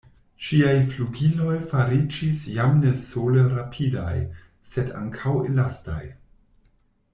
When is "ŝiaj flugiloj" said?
0.43-1.57